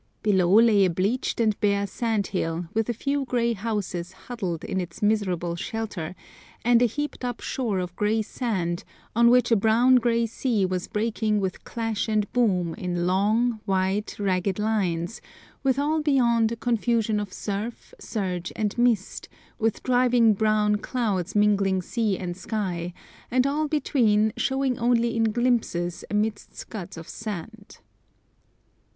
Below 0.23 0.55
lay 0.61 0.83
a 0.85 0.89
bleached 0.89 1.39
and 1.39 1.59
bare 1.59 1.85
sand 1.85 2.25
hill, 2.25 2.65
with 2.73 2.89
a 2.89 2.91
few 2.93 3.23
grey 3.23 3.53
houses 3.53 4.13
huddled 4.13 4.63
in 4.63 4.81
its 4.81 5.03
miserable 5.03 5.55
shelter, 5.55 6.15
and 6.65 6.81
a 6.81 6.85
heaped 6.87 7.23
up 7.23 7.39
shore 7.39 7.77
of 7.77 7.95
grey 7.95 8.23
sand, 8.23 8.83
on 9.15 9.29
which 9.29 9.51
a 9.51 9.55
brown 9.55 9.97
grey 9.97 10.25
sea 10.25 10.65
was 10.65 10.87
breaking 10.87 11.39
with 11.39 11.63
clash 11.65 12.07
and 12.07 12.31
boom 12.33 12.73
in 12.79 13.05
long, 13.05 13.59
white, 13.65 14.15
ragged 14.17 14.57
lines, 14.57 15.21
with 15.61 15.77
all 15.77 16.01
beyond 16.01 16.51
a 16.51 16.55
confusion 16.55 17.19
of 17.19 17.31
surf, 17.31 17.93
surge, 17.99 18.51
and 18.55 18.75
mist, 18.79 19.29
with 19.59 19.83
driving 19.83 20.33
brown 20.33 20.77
clouds 20.77 21.35
mingling 21.35 21.79
sea 21.79 22.17
and 22.17 22.35
sky, 22.35 22.91
and 23.29 23.45
all 23.45 23.67
between 23.67 24.33
showing 24.35 24.79
only 24.79 25.15
in 25.15 25.25
glimpses 25.25 26.03
amidst 26.09 26.55
scuds 26.55 26.97
of 26.97 27.07
sand. 27.07 27.77